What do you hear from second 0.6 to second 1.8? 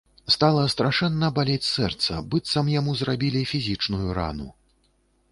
страшэнна балець